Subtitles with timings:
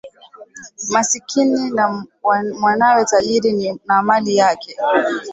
[0.89, 2.05] Masikini na
[2.59, 4.75] mwanawe tajiri na mali yake